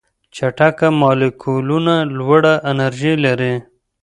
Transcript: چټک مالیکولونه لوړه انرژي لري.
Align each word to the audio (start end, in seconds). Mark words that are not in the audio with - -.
چټک 0.35 0.77
مالیکولونه 1.01 1.95
لوړه 2.17 2.53
انرژي 2.71 3.13
لري. 3.25 3.53